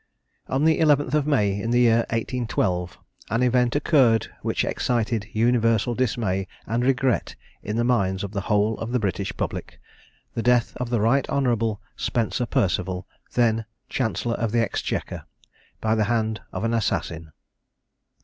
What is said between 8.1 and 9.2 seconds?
of the whole of the